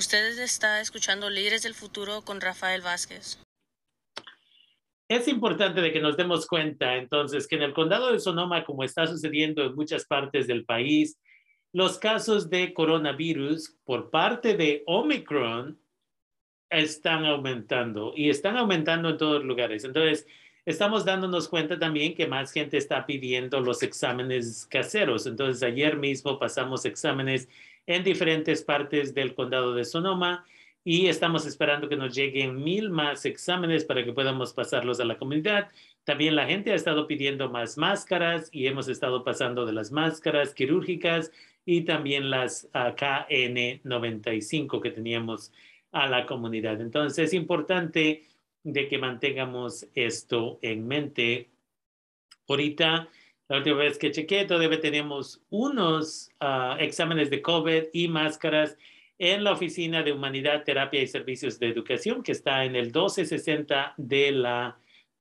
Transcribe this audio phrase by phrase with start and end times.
[0.00, 3.38] Usted está escuchando Líderes del Futuro con Rafael Vázquez.
[5.10, 8.82] Es importante de que nos demos cuenta entonces que en el condado de Sonoma, como
[8.82, 11.18] está sucediendo en muchas partes del país,
[11.74, 15.78] los casos de coronavirus por parte de Omicron
[16.70, 19.84] están aumentando y están aumentando en todos lugares.
[19.84, 20.26] Entonces,
[20.64, 25.26] estamos dándonos cuenta también que más gente está pidiendo los exámenes caseros.
[25.26, 27.50] Entonces, ayer mismo pasamos exámenes
[27.90, 30.44] en diferentes partes del condado de Sonoma
[30.84, 35.18] y estamos esperando que nos lleguen mil más exámenes para que podamos pasarlos a la
[35.18, 35.70] comunidad.
[36.04, 40.54] También la gente ha estado pidiendo más máscaras y hemos estado pasando de las máscaras
[40.54, 41.32] quirúrgicas
[41.66, 45.52] y también las ah, KN95 que teníamos
[45.90, 46.80] a la comunidad.
[46.80, 48.22] Entonces es importante
[48.62, 51.50] de que mantengamos esto en mente.
[52.48, 53.08] Ahorita,
[53.50, 58.78] la última vez que chequeé, todavía tenemos unos ah, exámenes de COVID y máscaras
[59.18, 63.94] en la Oficina de Humanidad, Terapia y Servicios de Educación, que está en el 1260
[63.96, 64.78] de la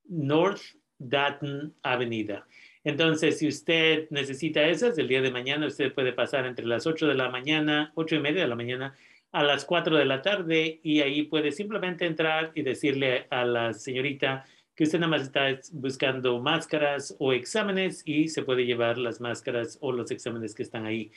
[0.08, 0.62] North
[1.00, 2.46] Dayton Avenida.
[2.84, 7.08] Entonces, si usted necesita esas, el día de mañana usted puede pasar entre las 8
[7.08, 8.96] de la mañana, 8 y media de la mañana,
[9.32, 13.74] a las 4 de la tarde y ahí puede simplemente entrar y decirle a la
[13.74, 14.46] señorita
[14.80, 19.78] que usted nada más está buscando máscaras o exámenes y se puede llevar las máscaras
[19.82, 21.12] o los exámenes que están ahí.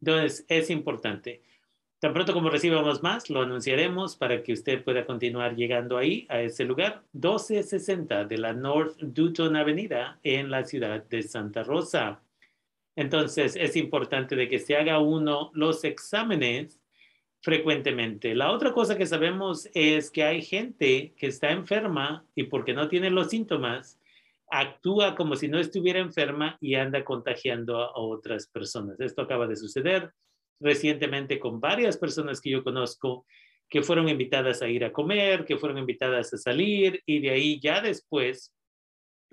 [0.00, 1.42] Entonces, es importante.
[1.98, 6.42] Tan pronto como recibamos más, lo anunciaremos para que usted pueda continuar llegando ahí, a
[6.42, 12.22] ese lugar, 1260 de la North Dutton Avenida en la ciudad de Santa Rosa.
[12.94, 16.78] Entonces, es importante de que se haga uno los exámenes
[17.48, 18.34] frecuentemente.
[18.34, 22.88] La otra cosa que sabemos es que hay gente que está enferma y porque no
[22.88, 23.98] tiene los síntomas,
[24.50, 29.00] actúa como si no estuviera enferma y anda contagiando a otras personas.
[29.00, 30.12] Esto acaba de suceder
[30.60, 33.24] recientemente con varias personas que yo conozco
[33.70, 37.58] que fueron invitadas a ir a comer, que fueron invitadas a salir y de ahí
[37.60, 38.54] ya después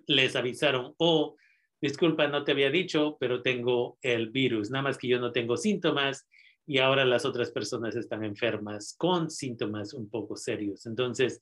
[0.08, 1.36] les avisaron, oh,
[1.82, 5.58] disculpa, no te había dicho, pero tengo el virus, nada más que yo no tengo
[5.58, 6.26] síntomas
[6.66, 10.86] y ahora las otras personas están enfermas con síntomas un poco serios.
[10.86, 11.42] Entonces,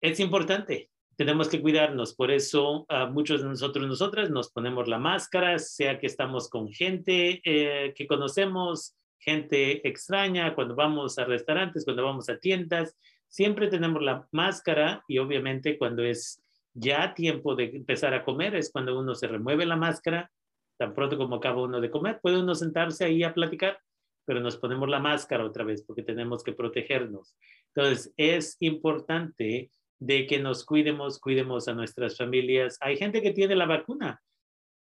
[0.00, 2.14] es importante tenemos que cuidarnos.
[2.14, 7.40] Por eso muchos de nosotros, nosotras, nos ponemos la máscara, sea que estamos con gente
[7.44, 12.96] eh, que conocemos, gente extraña, cuando vamos a restaurantes, cuando vamos a tiendas,
[13.26, 16.42] siempre tenemos la máscara y obviamente cuando es
[16.74, 20.30] ya tiempo de empezar a comer es cuando uno se remueve la máscara,
[20.78, 23.80] tan pronto como acaba uno de comer, puede uno sentarse ahí a platicar,
[24.26, 27.34] pero nos ponemos la máscara otra vez porque tenemos que protegernos.
[27.74, 32.76] Entonces, es importante de que nos cuidemos, cuidemos a nuestras familias.
[32.80, 34.20] Hay gente que tiene la vacuna,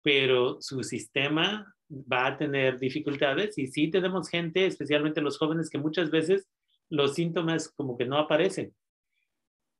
[0.03, 5.79] pero su sistema va a tener dificultades y sí tenemos gente, especialmente los jóvenes, que
[5.79, 6.47] muchas veces
[6.91, 8.75] los síntomas como que no aparecen.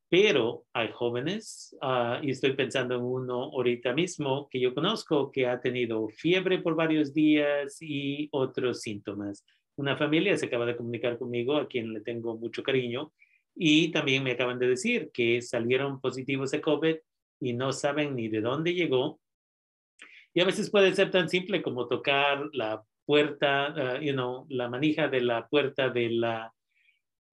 [0.09, 5.45] Pero hay jóvenes, ah, y estoy pensando en uno ahorita mismo que yo conozco, que
[5.45, 9.45] ha tenido fiebre por varios días y otros síntomas.
[9.75, 13.13] Una familia se acaba de comunicar conmigo, a quien le tengo mucho cariño,
[13.55, 16.95] y también me acaban de decir que salieron positivos de COVID
[17.41, 19.19] y no saben ni de dónde llegó.
[20.33, 24.69] Y a veces puede ser tan simple como tocar la puerta, uh, you know, la
[24.69, 26.23] manija de la puerta del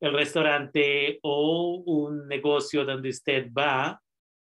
[0.00, 4.00] el restaurante o un negocio donde usted va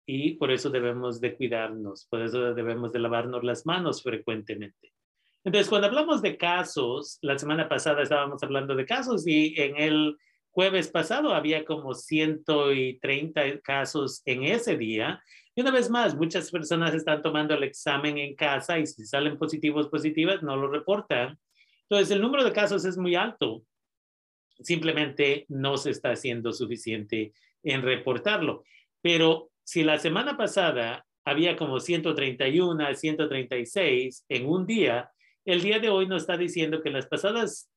[0.06, 4.94] y por eso debemos de cuidarnos, por eso debemos de lavarnos las manos frecuentemente.
[5.44, 10.18] Entonces, cuando hablamos de casos, la semana pasada estábamos hablando de casos y en el
[10.52, 15.22] jueves pasado había como 130 casos en ese día.
[15.56, 19.38] Y una vez más, muchas personas están tomando el examen en casa y si salen
[19.38, 21.38] positivos, positivas, no lo reportan.
[21.84, 23.64] Entonces, el número de casos es muy alto.
[24.60, 28.64] Simplemente no se está haciendo suficiente en reportarlo.
[29.02, 35.12] Pero si la semana pasada había como 131 136 en un día,
[35.46, 37.70] el día de hoy nos está diciendo que en las pasadas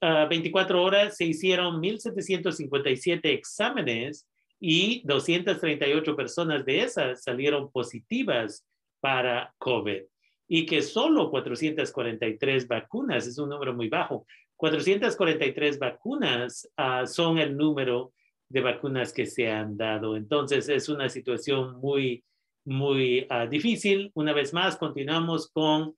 [0.00, 4.28] 24 horas se hicieron 1.757 exámenes
[4.60, 8.66] y 238 personas de esas salieron positivas
[9.00, 10.02] para COVID
[10.46, 17.56] y que solo 443 vacunas, es un número muy bajo, 443 vacunas uh, son el
[17.56, 18.12] número
[18.48, 20.16] de vacunas que se han dado.
[20.16, 22.24] Entonces es una situación muy,
[22.64, 24.10] muy uh, difícil.
[24.14, 25.94] Una vez más, continuamos con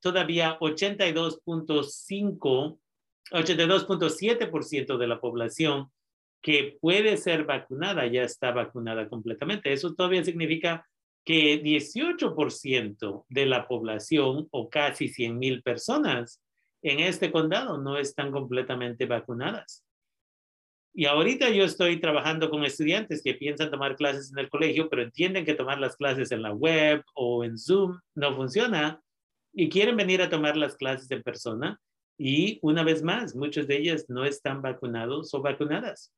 [0.00, 2.78] todavía 82.5,
[3.30, 5.92] 82.7% de la población
[6.40, 9.72] que puede ser vacunada ya está vacunada completamente.
[9.72, 10.86] Eso todavía significa
[11.24, 16.40] que 18% de la población o casi 100 mil personas
[16.82, 19.84] en este condado no están completamente vacunadas.
[20.94, 25.02] Y ahorita yo estoy trabajando con estudiantes que piensan tomar clases en el colegio, pero
[25.02, 29.00] entienden que tomar las clases en la web o en Zoom no funciona
[29.52, 31.80] y quieren venir a tomar las clases en persona.
[32.18, 36.12] Y una vez más, muchos de ellas no están vacunados o vacunadas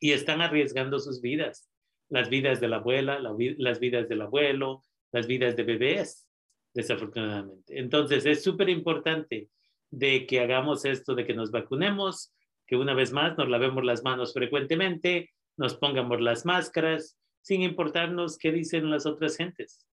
[0.00, 1.68] y están arriesgando sus vidas,
[2.08, 6.26] las vidas de la abuela, las vidas del abuelo, las vidas de bebés,
[6.72, 7.78] desafortunadamente.
[7.78, 9.50] Entonces, es súper importante
[9.90, 12.32] de que hagamos esto, de que nos vacunemos,
[12.66, 18.38] que una vez más nos lavemos las manos frecuentemente, nos pongamos las máscaras, sin importarnos
[18.38, 19.86] qué dicen las otras gentes,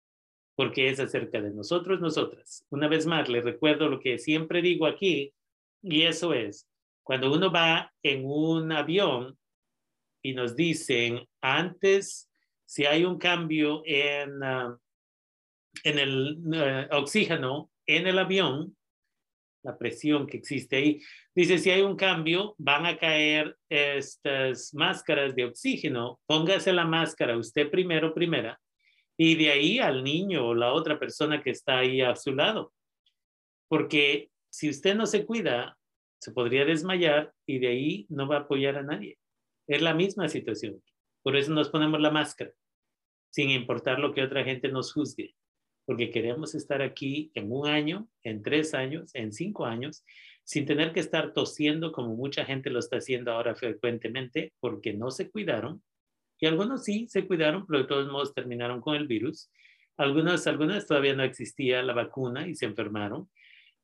[0.56, 2.66] porque es acerca de nosotros, nosotras.
[2.70, 5.34] Una vez más, les recuerdo lo que siempre digo aquí,
[5.82, 6.68] y eso es,
[7.04, 9.38] cuando uno va en un avión
[10.22, 12.30] y nos dicen, antes,
[12.66, 14.78] si hay un cambio en, ah,
[15.84, 18.77] en el ah, oxígeno en el avión,
[19.68, 21.02] la presión que existe ahí.
[21.36, 26.22] Dice, si hay un cambio, van a caer estas máscaras de oxígeno.
[26.26, 28.60] Póngase la máscara usted primero, primera,
[29.18, 32.74] y de ahí al niño o la otra persona que está ahí a su lado.
[33.68, 35.78] Porque si usted no se cuida,
[36.22, 39.18] se podría desmayar y de ahí no va a apoyar a nadie.
[39.68, 40.82] Es la misma situación.
[41.24, 42.52] Por eso nos ponemos la máscara,
[43.32, 45.36] sin importar lo que otra gente nos juzgue
[45.88, 50.04] porque queremos estar aquí en un año, en tres años, en cinco años,
[50.44, 55.12] sin tener que estar tosiendo como mucha gente lo está haciendo ahora frecuentemente, porque no
[55.12, 55.82] se cuidaron.
[56.42, 59.50] Y algunos sí se cuidaron, pero de todos modos terminaron con el virus.
[59.96, 63.30] Algunas, algunas todavía no existía la vacuna y se enfermaron,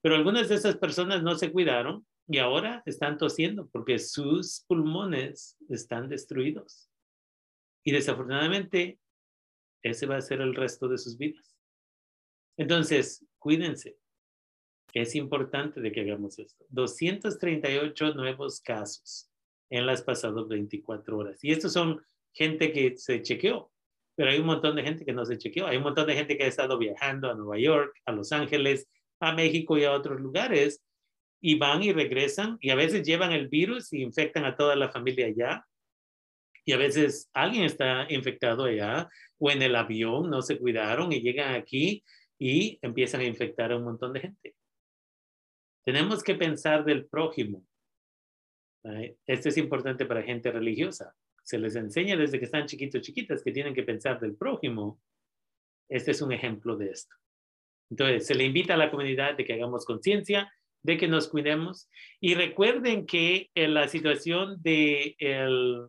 [0.02, 5.56] pero algunas de esas personas no se cuidaron y ahora están tosiendo porque sus pulmones
[5.70, 6.90] están destruidos.
[7.86, 9.00] Y desafortunadamente,
[9.82, 11.53] ese va a ser el resto de sus vidas.
[12.58, 13.98] Entonces, cuídense.
[14.94, 16.66] Es importante de que hagamos esto.
[16.70, 19.30] 238 nuevos casos
[19.70, 21.44] en las pasadas 24 horas.
[21.44, 22.02] Y estos son
[22.32, 23.72] gente que se chequeó,
[24.16, 25.66] pero hay un montón de gente que no se chequeó.
[25.66, 28.88] Hay un montón de gente que ha estado viajando a Nueva York, a Los Ángeles,
[29.20, 30.84] a México y a otros lugares
[31.42, 34.90] y van y regresan y a veces llevan el virus y infectan a toda la
[34.90, 35.66] familia allá.
[36.66, 41.22] Y a veces alguien está infectado allá o en el avión no se cuidaron y
[41.22, 42.04] llegan aquí
[42.40, 44.56] y empiezan a infectar a un montón de gente.
[45.86, 47.66] Tenemos que pensar del prójimo.
[49.26, 51.16] Esto es importante para gente religiosa.
[51.44, 55.00] Se les enseña desde que están chiquitos, chiquitas, que tienen que pensar del prójimo.
[55.90, 57.16] Este es un ejemplo de esto.
[57.90, 60.52] Entonces, se le invita a la comunidad de que hagamos conciencia,
[60.82, 61.90] de que nos cuidemos.
[62.20, 65.88] Y recuerden que en la situación de el,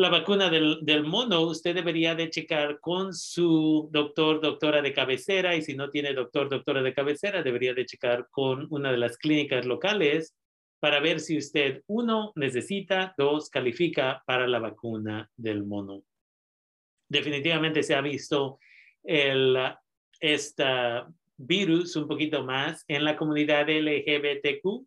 [0.00, 5.62] la vacuna del, mono, usted debería de checar con su doctor, doctora de cabecera, y
[5.62, 9.66] si no tiene doctor, doctora de cabecera, debería de checar con una de las clínicas
[9.66, 10.34] locales
[10.80, 16.02] para ver si usted, uno, necesita, dos, califica para la vacuna del mono.
[17.06, 18.58] Definitivamente se ha visto
[19.02, 19.58] el
[20.18, 20.64] este
[21.36, 24.86] virus un poquito más en la comunidad LGBTQ,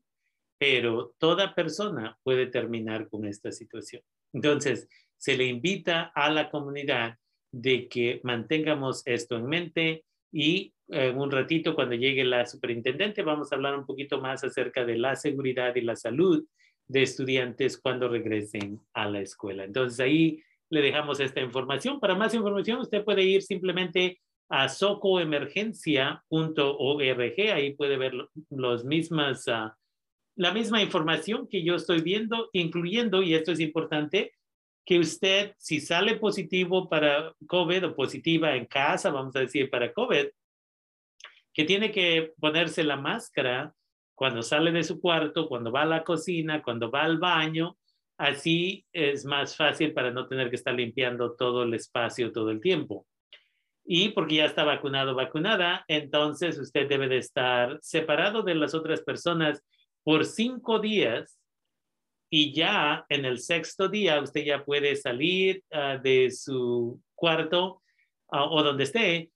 [0.58, 4.02] pero toda persona puede terminar con esta situación.
[4.34, 4.88] Entonces,
[5.18, 7.18] se le invita a la comunidad
[7.52, 13.52] de que mantengamos esto en mente y en un ratito cuando llegue la superintendente vamos
[13.52, 16.46] a hablar un poquito más acerca de la seguridad y la salud
[16.88, 19.64] de estudiantes cuando regresen a la escuela.
[19.64, 22.00] Entonces ahí le dejamos esta información.
[22.00, 28.14] Para más información usted puede ir simplemente a socoemergencia.org, ahí puede ver
[28.50, 29.78] los mismas, ah,
[30.36, 34.34] la misma información que yo estoy viendo, incluyendo, y esto es importante,
[34.86, 39.94] que usted, si sale positivo para COVID o positiva en casa, vamos a decir, para
[39.94, 40.28] COVID,
[41.54, 43.74] que tiene que ponerse la máscara
[44.16, 47.78] cuando sale de su cuarto, cuando va a la cocina, cuando va al baño,
[48.18, 52.60] así es más fácil para no tener que estar limpiando todo el espacio todo el
[52.60, 53.06] tiempo.
[53.86, 59.02] Y porque ya está vacunado, vacunada, entonces usted debe de estar separado de las otras
[59.02, 59.64] personas
[60.04, 61.40] por cinco días
[62.36, 67.84] y ya en el sexto día usted ya puede salir ah, de su cuarto
[68.32, 69.30] ah, o donde esté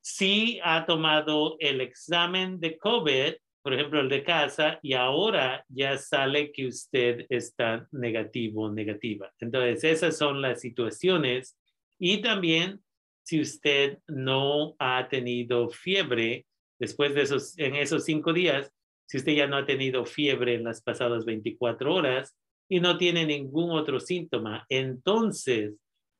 [0.00, 5.98] si ha tomado el examen de COVID, por ejemplo el de casa, y ahora ya
[5.98, 9.30] sale que usted está negativo o negativa.
[9.38, 11.58] Entonces esas son las situaciones
[11.98, 12.80] y también
[13.22, 16.46] si usted no ha tenido fiebre
[16.78, 18.72] después de esos, en esos cinco días,
[19.10, 22.38] si usted ya no ha tenido fiebre en las pasadas 24 horas
[22.68, 25.74] y no tiene ningún otro síntoma, entonces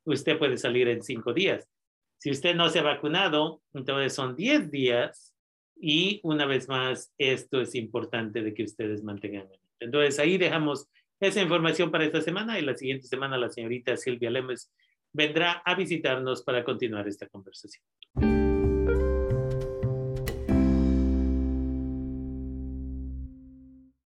[0.04, 1.68] usted puede salir en cinco días.
[2.18, 5.36] Si usted no se ha vacunado, entonces son 10 días
[5.80, 9.46] y una vez más, esto es importante de que ustedes mantengan.
[9.78, 10.88] Entonces ahí dejamos
[11.20, 14.68] esa información para esta semana y la siguiente semana la señorita Silvia Lemes
[15.12, 17.84] vendrá a visitarnos para continuar esta conversación.